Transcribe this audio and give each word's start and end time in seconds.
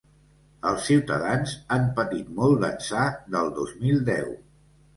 Els 0.69 0.87
ciutadans 0.91 1.53
han 1.77 1.85
patit 2.01 2.33
molt 2.41 2.59
d’ençà 2.65 3.07
del 3.37 3.55
dos 3.61 3.79
mil 3.87 4.05
deu. 4.13 4.37